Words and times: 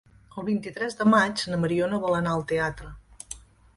El 0.41 0.45
vint-i-tres 0.45 0.95
de 1.01 1.07
maig 1.15 1.43
na 1.51 1.59
Mariona 1.65 2.01
vol 2.07 2.17
anar 2.21 2.33
al 2.39 2.47
teatre. 2.53 2.91